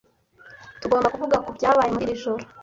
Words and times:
Tugomba 0.81 1.11
kuvuga 1.13 1.41
kubyabaye 1.45 1.89
muri 1.91 2.03
iri 2.05 2.21
joro. 2.23 2.43